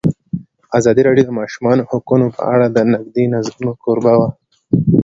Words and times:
ازادي 0.77 1.01
راډیو 1.07 1.25
د 1.25 1.29
د 1.35 1.37
ماشومانو 1.39 1.87
حقونه 1.89 2.27
په 2.35 2.41
اړه 2.53 2.65
د 2.69 2.77
نقدي 2.93 3.25
نظرونو 3.35 3.71
کوربه 3.83 4.13
وه. 4.19 4.29